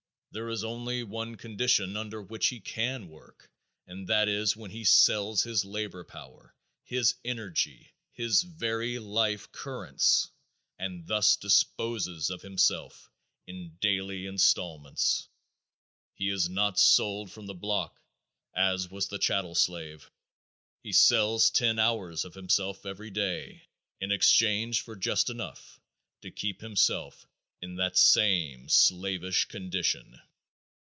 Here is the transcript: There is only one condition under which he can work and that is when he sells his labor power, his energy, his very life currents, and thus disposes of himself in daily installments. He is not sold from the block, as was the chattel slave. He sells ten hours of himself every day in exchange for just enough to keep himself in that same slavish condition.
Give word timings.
There 0.33 0.47
is 0.47 0.63
only 0.63 1.03
one 1.03 1.35
condition 1.35 1.97
under 1.97 2.21
which 2.21 2.47
he 2.47 2.61
can 2.61 3.09
work 3.09 3.51
and 3.85 4.07
that 4.07 4.29
is 4.29 4.55
when 4.55 4.71
he 4.71 4.85
sells 4.85 5.43
his 5.43 5.65
labor 5.65 6.05
power, 6.05 6.55
his 6.85 7.15
energy, 7.25 7.91
his 8.13 8.41
very 8.41 8.97
life 8.97 9.51
currents, 9.51 10.29
and 10.79 11.05
thus 11.05 11.35
disposes 11.35 12.29
of 12.29 12.43
himself 12.43 13.11
in 13.45 13.75
daily 13.81 14.25
installments. 14.25 15.27
He 16.13 16.29
is 16.29 16.47
not 16.47 16.79
sold 16.79 17.29
from 17.29 17.45
the 17.47 17.53
block, 17.53 17.99
as 18.55 18.89
was 18.89 19.09
the 19.09 19.19
chattel 19.19 19.53
slave. 19.53 20.09
He 20.81 20.93
sells 20.93 21.49
ten 21.51 21.77
hours 21.77 22.23
of 22.23 22.35
himself 22.35 22.85
every 22.85 23.09
day 23.09 23.63
in 23.99 24.13
exchange 24.13 24.79
for 24.79 24.95
just 24.95 25.29
enough 25.29 25.81
to 26.21 26.31
keep 26.31 26.61
himself 26.61 27.27
in 27.63 27.75
that 27.75 27.95
same 27.95 28.67
slavish 28.67 29.45
condition. 29.45 30.19